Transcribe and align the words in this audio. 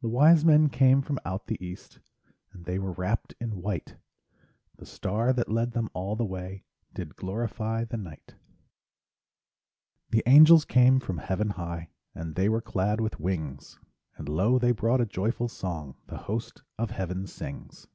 The 0.00 0.08
wise 0.08 0.46
men 0.46 0.70
came 0.70 1.02
from 1.02 1.18
out 1.26 1.46
the 1.46 1.62
east, 1.62 1.98
And 2.54 2.64
they 2.64 2.78
were 2.78 2.92
wrapped 2.92 3.34
in 3.38 3.60
white; 3.60 3.96
The 4.76 4.86
star 4.86 5.34
that 5.34 5.50
led 5.50 5.72
them 5.72 5.90
all 5.92 6.16
the 6.16 6.24
way 6.24 6.64
Did 6.94 7.16
glorify 7.16 7.84
the 7.84 7.98
night. 7.98 8.34
The 10.08 10.22
angels 10.24 10.64
came 10.64 11.00
from 11.00 11.18
heaven 11.18 11.50
high, 11.50 11.90
And 12.14 12.34
they 12.34 12.48
were 12.48 12.62
clad 12.62 12.98
with 12.98 13.20
wings; 13.20 13.78
And 14.16 14.26
lo, 14.26 14.58
they 14.58 14.72
brought 14.72 15.02
a 15.02 15.04
joyful 15.04 15.48
song 15.48 15.96
The 16.06 16.16
host 16.16 16.62
of 16.78 16.90
heaven 16.92 17.26
sings. 17.26 17.86